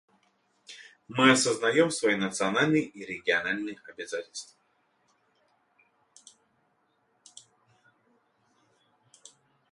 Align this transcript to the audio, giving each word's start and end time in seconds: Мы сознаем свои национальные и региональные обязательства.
Мы 1.07 1.35
сознаем 1.37 1.91
свои 1.91 2.15
национальные 2.15 2.81
и 2.85 3.05
региональные 3.05 3.77
обязательства. 3.87 4.57